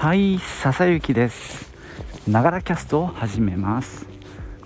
[0.00, 1.70] はい笹雪です
[2.26, 4.06] ながらキャストを始めます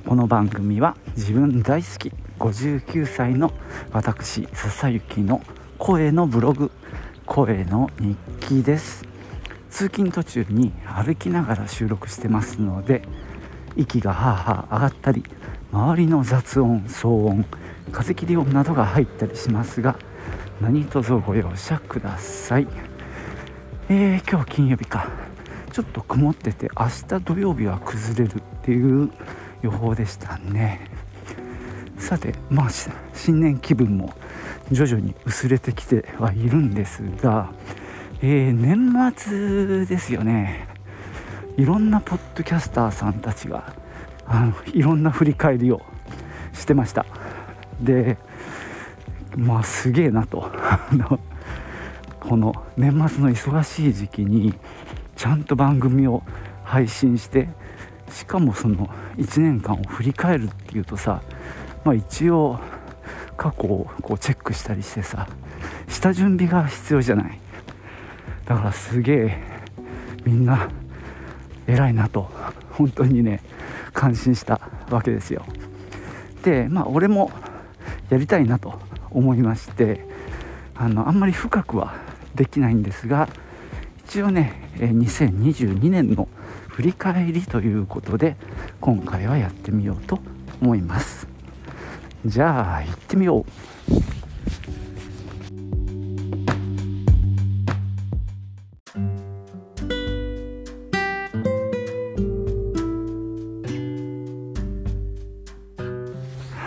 [0.07, 3.53] この番組は自分大好き59歳の
[3.91, 5.43] 私笹雪の
[5.77, 6.71] 声のブログ
[7.27, 8.17] 声の日
[8.47, 9.03] 記です。
[9.71, 13.03] 通勤途中に歩きながら収録してますので
[13.75, 15.25] 息がハーハー上がったり
[15.73, 17.45] 周りの雑音騒音
[17.91, 19.99] 風切り音などが入ったりしますが
[20.61, 22.69] 何卒ご容赦ください。
[23.89, 25.24] えー、今日金曜日か。
[25.75, 29.11] ちょっと曇ってて明日土曜日は崩れるっていう
[29.61, 30.89] 予報でしたね。
[31.99, 32.69] さてまあ
[33.13, 34.15] 新年気分も
[34.71, 37.51] 徐々に薄れてきてはいるんですが、
[38.23, 40.69] えー、年末ですよね。
[41.57, 43.75] いろんなポッドキャスターさんたちが
[44.27, 45.83] あのいろんな振り返りを
[46.53, 47.05] してました。
[47.81, 48.17] で
[49.37, 50.53] まあすげえなと。
[52.21, 54.55] この年末の忙しい時期に
[55.17, 56.23] ちゃんと番組を
[56.65, 57.49] 配信して
[58.11, 61.23] しかもその1年間を振り返るっていうとさ
[61.85, 62.59] まあ一応
[63.37, 65.29] 過去をこうチェックしたりしてさ
[65.89, 67.39] 下準備が必要じゃない。
[68.47, 69.43] だからすげえ
[70.25, 70.69] みんな
[71.67, 72.31] 偉いなと
[72.71, 73.41] 本当にね
[73.93, 75.45] 感心したわけですよ。
[76.43, 77.31] でまあ俺も
[78.11, 78.79] やりたいなと
[79.11, 80.07] 思いまして
[80.75, 81.95] あのあんまり深くは
[82.35, 83.29] できないんですが
[84.07, 86.29] 一応ね2022年の
[86.69, 88.37] 振り返りということで
[88.81, 90.21] 今回はやってみようと
[90.61, 91.27] 思います。
[92.25, 93.45] じゃあ行ってみよう。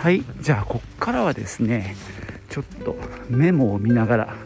[0.00, 1.94] はいじゃあこっからはですね
[2.48, 2.96] ちょっと
[3.28, 4.36] メモを見ながら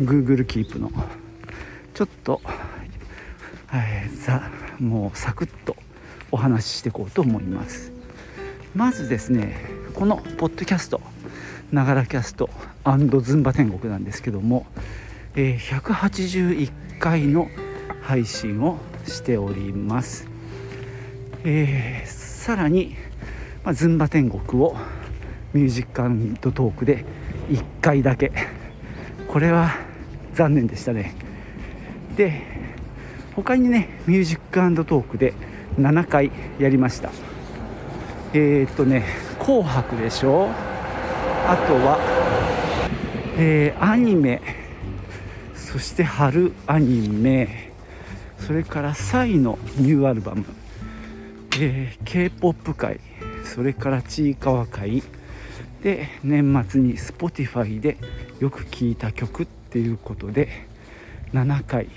[0.00, 0.90] Google キープの
[1.96, 2.42] ちょっと、
[3.72, 5.76] えー、ざもうサクッと
[6.30, 7.90] お話ししていこうと思います。
[8.74, 9.56] まずですね
[9.94, 11.00] このポッドキャスト
[11.72, 12.50] ながらキャスト
[13.22, 14.66] ズンバ天国なんですけども、
[15.36, 17.48] えー、181回の
[18.02, 20.28] 配信をしております、
[21.44, 22.94] えー、さらに、
[23.64, 24.76] まあ、ズンバ天国を
[25.54, 27.06] ミュージックトークで
[27.48, 28.32] 1回だけ。
[29.28, 29.74] これは
[30.34, 31.25] 残念でしたね。
[32.16, 32.42] で
[33.34, 35.34] 他にねミュージックトークで
[35.78, 37.10] 7回やりました。
[38.32, 39.04] えー、っとね
[39.38, 40.48] 「紅白」でしょ？
[41.46, 41.98] あとは、
[43.38, 44.40] えー、アニメ
[45.54, 47.70] そして春アニメ
[48.38, 50.44] それから PSY のニューアルバム、
[51.60, 52.98] えー、k p o p 界
[53.44, 55.02] それからちいかわ会
[55.82, 57.96] で年末に Spotify で
[58.40, 60.48] よく聴いた曲っていうことで
[61.32, 61.88] 7回、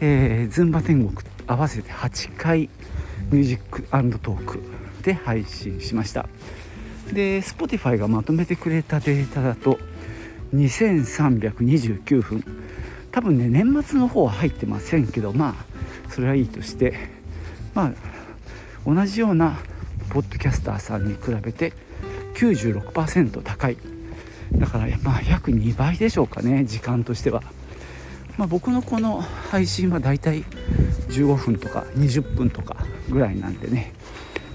[0.00, 1.16] えー、ズンバ天国
[1.46, 2.70] 合わせて8回
[3.30, 3.82] ミュージック
[4.18, 4.62] トーク
[5.02, 6.28] で配信しました。
[7.12, 9.78] で Spotify がまとめてくれたデータだと
[10.54, 12.44] 2329分。
[13.10, 16.94] 多分ね年末の方は入ってませんけどまあそれはいいとして
[17.74, 17.92] まあ
[18.84, 19.58] 同じような
[20.10, 21.72] ポッドキャスターさんに比べて
[22.34, 23.76] 96%高い。
[24.52, 27.42] だからまあ約2倍でしょうかね時間としては、
[28.36, 30.44] まあ、僕のこの配信はだいたい
[31.08, 32.76] 15分とか20分とか
[33.08, 33.92] ぐらいなんでね。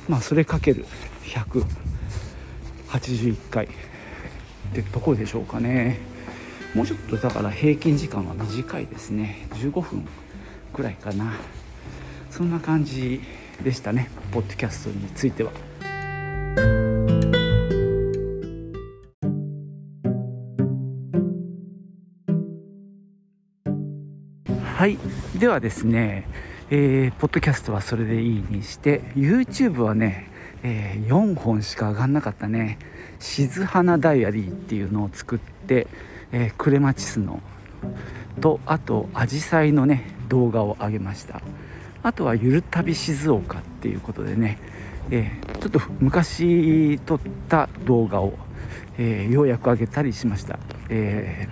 [0.07, 0.85] まあそれかける
[2.89, 3.69] 181回っ
[4.73, 5.99] てとこでしょうかね。
[6.75, 9.47] もうちょっとだから平均時間は短いですね。
[9.53, 10.05] 15分
[10.73, 11.33] ぐらいかな。
[12.31, 13.21] そんな感じ
[13.63, 14.09] でしたね。
[14.31, 15.51] ポッドキャストについては。
[24.79, 24.97] はい。
[25.37, 26.25] ではですね、
[26.69, 30.31] えー、ポッドキャストはそれでいいにして YouTube はね、
[30.63, 32.79] えー、4本しか上がんなかったね
[33.19, 35.87] 「静花ダイアリー」っていうのを作って、
[36.31, 37.41] えー、クレマチスの
[38.39, 41.41] とあとアジサイのね動画を上げました。
[42.01, 44.59] あとは「ゆる旅静岡」っていうことでね、
[45.11, 48.31] えー、ちょっと昔撮った動画を
[48.97, 50.59] え、ようやく上げたりしました、
[50.89, 51.47] え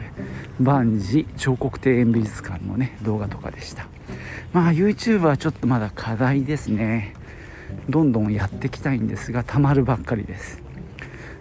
[0.59, 3.87] ー、万事彫刻庭園美術館のね動画とかでした。
[4.53, 7.13] まあ YouTube はちょっとまだ課題ですね。
[7.89, 10.61] どんどんやっていきたいんですがたまるばっかりです。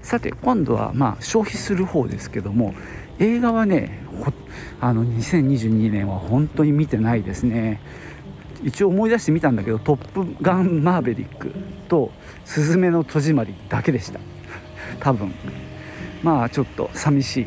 [0.02, 2.74] さて今度はまあ消費する方ですけども
[3.18, 4.04] 映画はね
[4.80, 7.80] あの2022年は本当に見てないですね。
[8.62, 11.52] 一応思い出してみたんだけど「トップガンマーヴェリック」
[11.88, 12.10] と
[12.44, 14.20] 「すずめの戸締まり」だけでした。
[15.00, 15.32] 多分。
[16.22, 17.46] まあちょっと寂しい。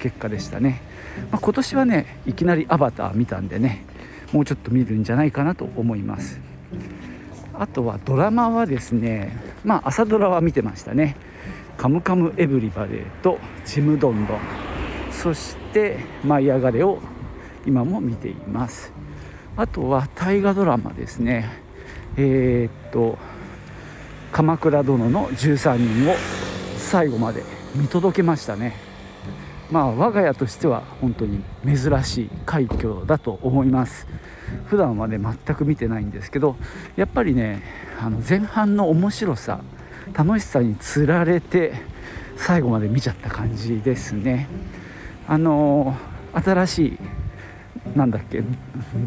[0.00, 0.82] 結果でしたね、
[1.30, 3.84] まあ、今年はねいきなり「アバター」見たんでね
[4.32, 6.40] もうちょっと見るんじゃないかなと思います。
[7.54, 11.14] あとはドラマはですねまあ朝ドラは見てましたね
[11.76, 14.38] 「カムカムエヴリバデー」と「ちむどんどん」
[15.12, 17.00] そして「舞い上がれ」を
[17.66, 18.92] 今も見ています。
[19.56, 21.50] あとは大河ドラマですね。
[22.16, 23.18] えー、っと
[24.32, 26.14] 「鎌倉殿の13人」を
[26.78, 27.42] 最後まで
[27.74, 28.89] 見届けましたね。
[29.70, 34.06] まあ我が家としては本当に珍しい快挙だと思います。
[34.66, 36.56] 普段はね全く見てないんですけど
[36.96, 37.62] やっぱりね
[38.00, 39.60] あの前半の面白さ
[40.12, 41.74] 楽しさにつられて
[42.36, 44.48] 最後まで見ちゃった感じですね。
[45.28, 45.96] あの
[46.32, 46.98] 新しい
[47.96, 48.42] なんだっけ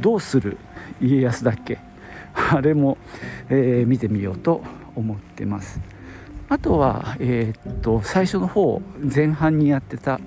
[0.01, 0.57] どうする
[1.01, 1.79] 家康だっけ
[2.51, 2.97] あれも、
[3.49, 4.63] えー、見てみようと
[4.95, 5.92] 思ってます。
[6.53, 10.19] あとは、えー、っと最初の方前半にやってた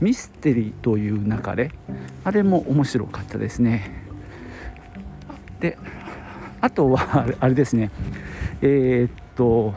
[0.00, 1.70] ミステリーという流れ
[2.24, 3.90] あれも面白かったですね。
[5.60, 5.76] で
[6.62, 7.90] あとはあれですね。
[8.62, 9.74] えー、っと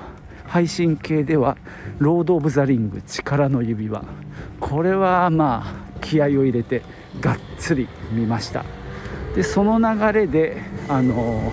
[0.47, 1.57] 配信系では
[1.99, 4.05] 「ロード・オブ・ザ・リング力の指輪」
[4.61, 6.81] これはまあ気合を入れて
[7.19, 8.63] がっつり見ました。
[9.35, 11.51] でその流れであの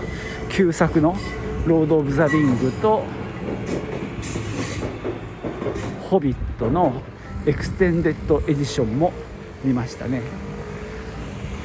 [0.50, 1.16] 旧作の
[1.66, 3.02] 「ロード・オブ・ザ・リング」と
[6.10, 7.02] 「ホビット」の
[7.46, 9.12] extended edition も
[9.64, 10.22] 見ましたね。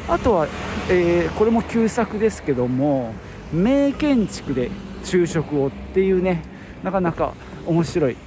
[0.07, 0.47] あとは、
[0.89, 3.13] えー、これも旧作ですけども
[3.53, 4.69] 名建築で
[5.03, 6.43] 昼食をっていうね
[6.83, 7.33] なかなか
[7.65, 8.17] 面白い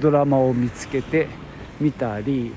[0.00, 1.28] ドラマを見つけて
[1.80, 2.52] みたり、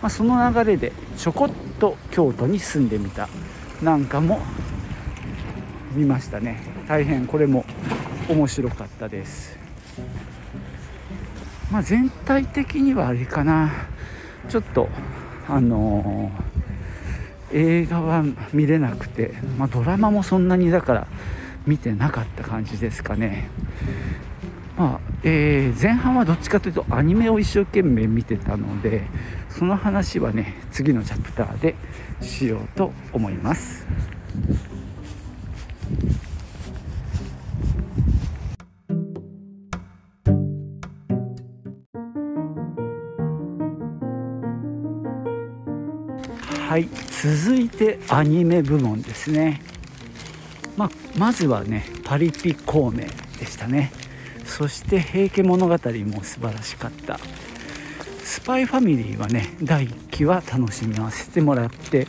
[0.00, 1.50] まあ、その流れでちょこっ
[1.80, 3.28] と京都に住んでみた
[3.82, 4.40] なんかも
[5.94, 6.60] 見ましたね。
[6.86, 7.64] 大変これも
[8.28, 9.57] 面白かったです。
[11.70, 13.70] まあ全体的にはあれかな
[14.48, 14.88] ちょっと
[15.48, 16.58] あのー
[17.52, 21.06] 映画は見れなくて、まあ、ドラマもそんなにだから
[21.66, 23.48] 見てなかった感じですかね。
[24.76, 29.02] まあえー、前半はどっちかというとアニメを一生懸命見てたので
[29.48, 31.74] その話はね次のチャプターで
[32.20, 33.86] しようと思います。
[46.78, 46.88] はい
[47.42, 49.60] 続いてアニメ部門ですね、
[50.76, 52.98] まあ、まずはねパリピ孔明
[53.40, 53.90] でしたね。
[54.44, 57.18] そして「平家物語」も素晴らしかった。
[58.22, 62.06] スパイファミリーはね第1期は楽しみませてもらって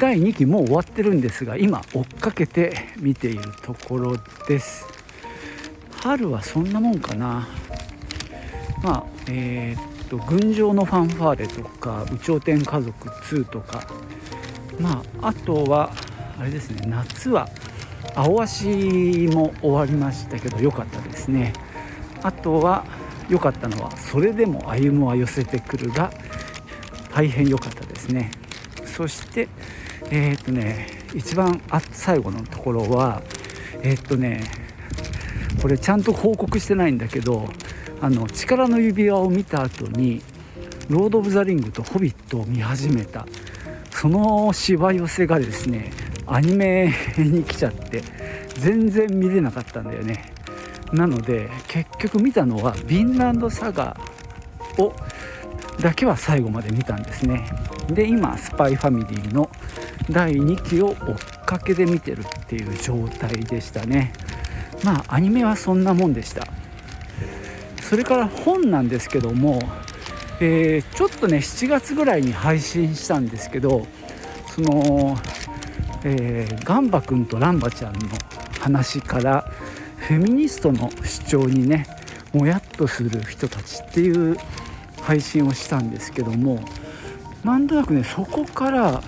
[0.00, 4.16] 第2期もう終わってるんですが今追っかけて見ているところ
[4.48, 4.84] です。
[6.02, 7.46] 春はそんなもんかな。
[8.82, 13.82] まあえー、と「群青のファンファーレ」とか「有頂天家族2」とか。
[14.78, 15.92] まああとは
[16.40, 17.46] あれですね夏は
[18.14, 18.66] 青足
[19.30, 21.52] も終わりましたけど良かったですね。
[22.22, 22.84] あとは
[23.28, 26.12] 良かったのは「それでも歩むは寄せてくる」が
[27.14, 28.30] 大変良かったですね。
[28.84, 29.48] そして
[30.10, 33.22] えー、っとね一番あ最後のところは
[33.82, 34.42] えー、っとね
[35.60, 37.48] これちゃんと報告してないんだけど
[38.02, 40.20] あの力の指輪を見た後に
[40.90, 43.24] 「ロード・オブ・ザ・リング」と「ホビット」を見始めた。
[43.90, 45.92] そのしわ寄せがですね
[46.26, 48.02] アニメに来ちゃって
[48.58, 50.32] 全然見れなかったんだよね。
[50.92, 53.96] なので結局見たのは「ヴィンランドサガ」
[54.78, 54.92] を
[55.80, 57.48] だけは最後まで見たんですね。
[57.88, 59.48] で今「スパイファミリー」の
[60.10, 60.96] 第2期を追っ
[61.46, 64.12] かけで見てるっていう状態でしたね。
[64.82, 66.44] まあアニメはそんなもんでした。
[67.92, 69.60] それから本なんですけども、
[70.40, 73.86] えー、ちょっとね7月ぐらいに配信したんですけど
[74.46, 75.18] その、
[76.02, 77.98] えー、ガンバ君とランバちゃんの
[78.60, 79.42] 話から
[79.98, 81.84] フェミニストの主張にね
[82.32, 84.38] もやっとする人たちっていう
[85.02, 86.64] 配信をしたんですけども
[87.44, 89.02] なんとなくねそこから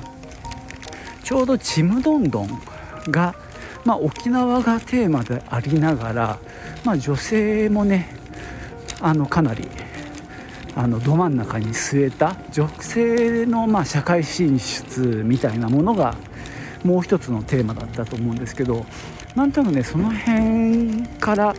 [1.22, 2.48] ちょうど「ちむどんどん」
[3.08, 3.34] が、
[3.86, 6.38] まあ、沖縄がテーマでありながら、
[6.84, 8.22] まあ、女性もね
[9.04, 9.68] あのかなり
[10.74, 16.16] あのど真ん中に据えた女性のまあ社会進出みたいなものが
[16.84, 18.86] もう一つのテーマだったと思うんですけど
[19.36, 21.54] なんとなくねその辺から、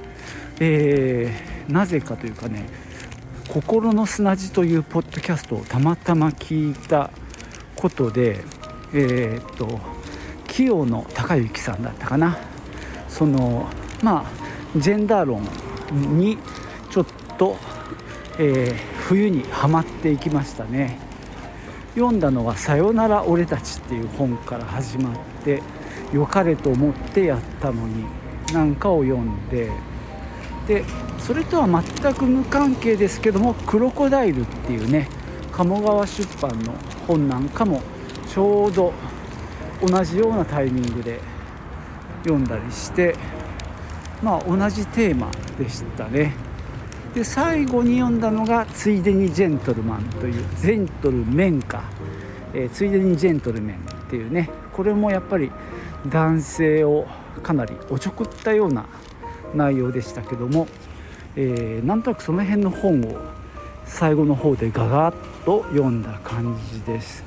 [0.59, 2.65] えー、なぜかというかね
[3.47, 7.11] 「心の砂地」というポッドキャストをたまたま聞いた
[7.75, 8.43] ことで
[8.91, 9.79] えー、っと
[10.47, 12.39] 清野孝之さんだったかな。
[13.07, 13.67] その
[14.01, 15.47] まあジェンダー論
[16.17, 16.39] に
[17.37, 17.57] と、
[18.39, 18.75] えー、
[19.07, 20.99] 冬にはまっていきましたね。
[21.95, 25.13] 読んだのは「さよなら俺たち」っていう本から始まっ
[25.43, 25.63] て
[26.13, 28.05] 良かれと思ってやったのに
[28.53, 29.71] なんかを読んで
[30.67, 30.83] で
[31.19, 35.07] それとは全く無関係ですけども「クロコダイル」っていうね
[35.53, 36.73] 鴨川出版の
[37.07, 37.81] 本なんかも
[38.27, 38.93] ちょうど
[39.81, 41.21] 同じようなタイミングで
[42.23, 43.15] 読んだりして
[44.21, 46.33] まあ同じテーマでしたね。
[47.15, 51.84] で最後に読んだのが「ついでにジェントルマン」というジェントルメンか、
[52.53, 53.79] えー、ついでにジェントルメンっ
[54.10, 55.50] ていうねこれもやっぱり
[56.10, 57.07] 男性を
[57.41, 58.86] かなりおちょくったような
[59.53, 60.67] 内容でしたけども、
[61.38, 63.15] えー、なんとなくその辺の本を
[63.86, 67.24] 最後の方でガガッと読んだ感じです。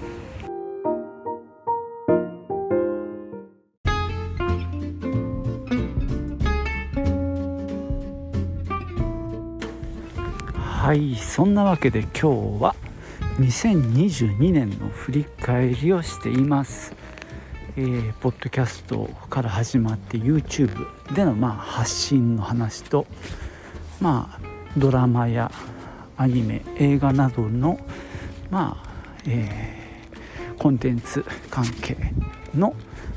[10.88, 12.74] はいそんなわけで今日は
[13.38, 16.94] 2022年の振り返りをしています、
[17.76, 23.04] えー、ポッドキャストから始まって YouTube でのまあ発信の話と
[24.00, 25.52] まあドラマや
[26.16, 27.78] アニメ映画などの
[28.48, 28.90] まあ、
[29.26, 31.98] えー、コンテンツ関係
[32.54, 32.74] の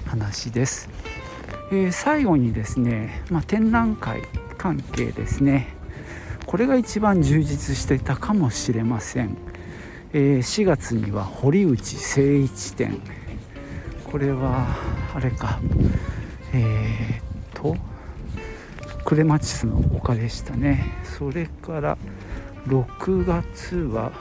[0.08, 0.90] 話です、
[1.72, 4.24] えー、最後にですね、まあ、展覧会
[4.58, 5.81] 関係ですね。
[6.46, 9.38] これが一番充実していたかもしれません、
[10.14, 13.00] えー、4月には堀内誠一展。
[14.12, 14.68] これは
[15.16, 15.60] あれか。
[16.54, 17.78] えー、っと
[19.06, 20.86] クレマチスの丘でしたね。
[21.04, 21.98] それから
[22.68, 24.12] 6月は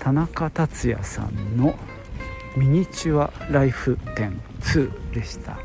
[0.00, 1.78] 田中達也さんの
[2.56, 5.58] ミニチュアライフ展2でした。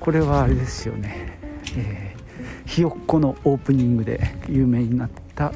[0.00, 1.38] これはあれですよね、
[1.76, 2.15] え
[2.76, 5.50] ひよっこのオープニングで有名になった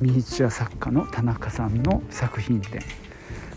[0.00, 2.80] ミニチュア作家の田中さんの作品展、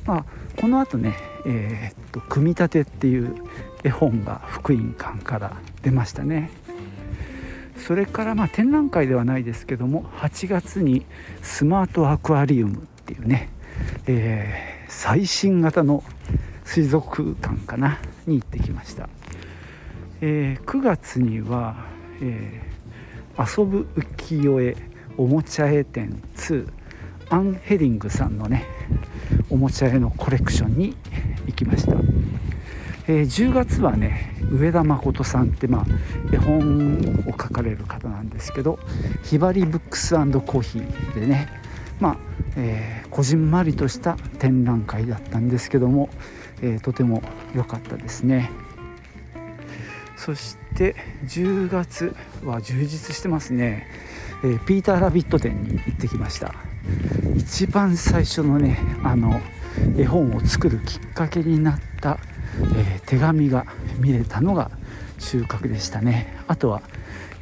[0.08, 0.26] まあ、
[0.60, 3.36] このあね、えー、っと「組み立て」っていう
[3.84, 6.50] 絵本が福音館から出ましたね。
[7.78, 11.06] それからまあ展覧会ではないですけども8月に
[11.44, 13.50] スマートアクアリウムっていうね、
[14.08, 16.04] えー、最新型の
[16.66, 19.08] 水族館かなに行ってきました、
[20.22, 21.86] えー、9月には、
[22.22, 22.64] え
[23.38, 24.76] 遊ぶ浮世絵
[25.18, 26.68] おもちゃ絵展2
[27.30, 28.66] アンヘリングさんのね
[29.50, 30.96] おもちゃ絵のコレクションに
[31.46, 31.94] 行きました、
[33.08, 35.86] えー、10月はね上田誠さんって、まあ、
[36.34, 38.80] 絵本を描かれる方なんですけど
[39.24, 41.50] ひばりブックスコーヒーでね
[42.00, 42.18] まあ、
[42.56, 46.10] えー、こじんまりとした展覧会だったんですけども、
[46.62, 47.22] えー、とても
[47.56, 48.52] 良かったですね。
[50.16, 52.16] そしてて10月
[52.46, 53.88] は充実してますね、
[54.44, 56.54] えー、ピーター・ラビット展に行ってきました。
[57.36, 59.42] 一番最初のねあの
[59.98, 62.20] 絵本を作るきっかけになった、
[62.76, 63.66] えー、手紙が
[63.98, 64.72] 見れたのが
[65.18, 66.38] 収穫でしたね。
[66.48, 66.82] あとは、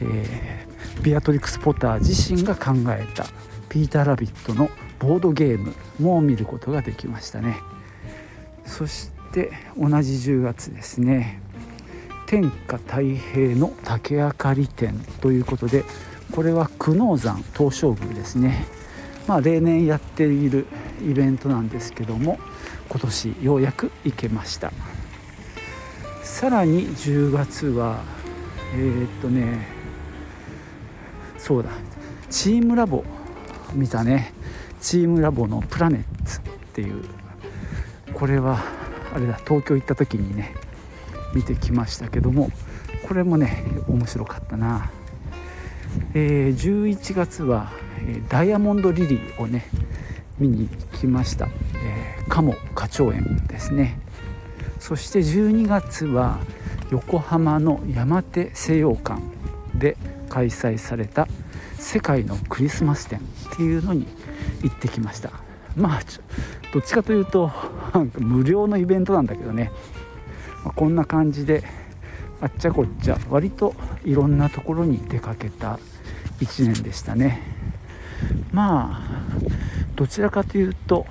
[0.01, 3.25] えー、ビアトリックス・ポッター自身が考えた
[3.69, 7.57] ピーター・ラビットのボードゲームも見ることができましたね。
[8.65, 11.44] そして同じ10月ですね。
[12.25, 15.83] 天下太平の竹あかり展ということで
[16.31, 18.65] これは久能山東照宮ですね。
[19.27, 20.67] まあ例年やっている
[21.03, 22.39] イベントなんですけども
[22.89, 24.71] 今年ようやく行けました。
[26.23, 28.01] さらに10月は
[28.73, 29.67] えー、っとね
[31.37, 31.69] そうだ
[32.29, 33.03] チームラボ
[33.73, 34.33] 見たね。
[34.81, 36.41] チームラボのプラネッツっ
[36.73, 37.03] ていう
[38.13, 38.59] これは
[39.13, 40.53] あれだ東京行った時にね
[41.35, 42.49] 見てきましたけども
[43.07, 44.89] これもね面白かったな、
[46.15, 47.71] えー、11月は、
[48.07, 49.69] えダイヤモンドリリーをね
[50.39, 53.99] 見に来ました、えー、鴨花鳥園ですね。
[54.79, 56.39] そして12月は
[56.91, 59.21] 横浜の山手西洋館
[59.73, 59.97] で
[60.29, 61.27] 開催された
[61.79, 63.21] 世界のクリスマス展っ
[63.57, 64.05] ていうのに
[64.63, 65.31] 行ってきました。
[65.75, 66.01] まあ
[66.73, 67.51] どっちかというと
[68.19, 69.71] 無料のイベントなんだけどね。
[70.65, 71.63] まあ、こんな感じで
[72.41, 75.79] あっちゃこっちゃ割といろんなところに出かけた
[76.39, 77.41] 1年でしたね
[78.51, 79.19] まあ
[79.95, 81.05] どちらかというと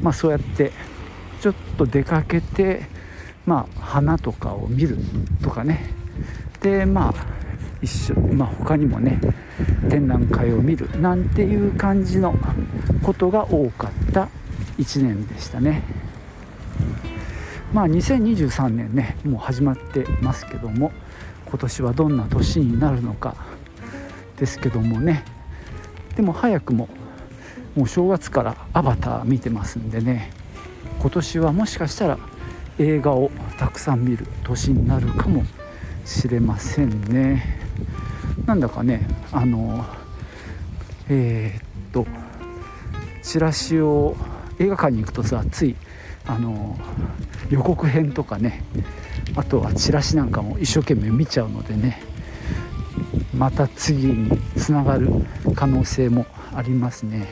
[0.00, 0.72] まあそうやって
[1.40, 2.86] ちょっと出かけて
[3.44, 4.96] まあ花とかを見る
[5.42, 5.90] とかね
[6.60, 7.14] でまあ
[7.82, 9.20] 一緒まあ他にもね
[9.90, 12.34] 展覧会を見るなんていう感じの
[13.02, 14.28] ことが多かった
[14.78, 16.01] 1年でしたね。
[17.72, 20.92] まあ2023年ねもう始まってますけども
[21.46, 23.34] 今年はどんな年になるのか
[24.36, 25.24] ですけどもね。
[26.16, 26.88] でも早くも
[27.74, 30.30] もう正月から「アバター」見てますんでね。
[31.00, 32.18] 今年はもしかしたら
[32.78, 35.44] 映画をたくさん見る年になるかも
[36.04, 37.58] しれませんね。
[38.46, 39.84] なんだかねあの
[41.08, 42.06] えー、っと
[43.22, 44.16] チラシを
[44.58, 45.76] 映画館に行くとさつい
[46.26, 46.78] あの
[47.52, 48.64] 予告編とかね
[49.36, 52.02] あとはチラシなんかも一生懸命見ちゃうのでね
[53.34, 55.10] また次につながる
[55.54, 57.28] 可能性もありますね。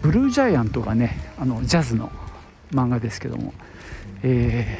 [0.00, 2.10] ブルージャイアントがねあのジャズの
[2.72, 3.52] 漫画ですけども、
[4.22, 4.78] え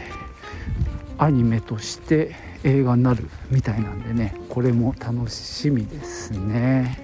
[1.18, 6.98] ー、アニメとして映画になるみたいなんでねこれも楽しみですね。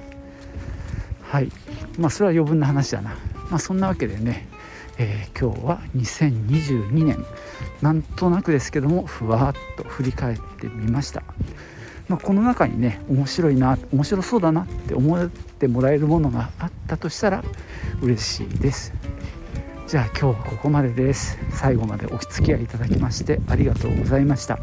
[1.22, 1.50] はい。
[1.98, 3.16] まあそれは余分な話だな。
[3.50, 4.48] まあそんなわけでね、
[4.98, 7.24] えー、今日は2022年。
[7.82, 11.22] なんとなくですけどもふわっと振り返ってみました、
[12.08, 17.44] まあ、この中にね面白いな面白そうだなって思ってもらえるものがあったとしたら
[18.00, 18.92] 嬉しいです。
[19.86, 21.38] じゃあ今日はここまでです。
[21.52, 24.58] 最後までお付き合いいただきましてありがとうございました。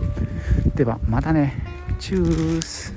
[0.75, 1.63] ではまたね。
[2.00, 2.93] チュース。